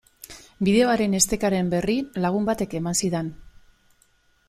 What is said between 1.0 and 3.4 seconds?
estekaren berri lagun batek eman zidan.